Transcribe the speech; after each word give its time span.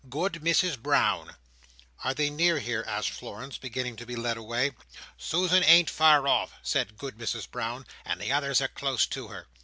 "Good 0.09 0.33
Mrs 0.43 0.81
Brown." 0.81 1.35
"Are 2.03 2.15
they 2.15 2.31
near 2.31 2.57
here?" 2.57 2.83
asked 2.87 3.11
Florence, 3.11 3.59
beginning 3.59 3.97
to 3.97 4.05
be 4.07 4.15
led 4.15 4.35
away. 4.35 4.71
"Susan 5.15 5.63
ain't 5.63 5.91
far 5.91 6.27
off," 6.27 6.53
said 6.63 6.97
Good 6.97 7.19
Mrs 7.19 7.47
Brown; 7.47 7.85
"and 8.03 8.19
the 8.19 8.31
others 8.31 8.61
are 8.61 8.67
close 8.67 9.05
to 9.05 9.27
her." 9.27 9.45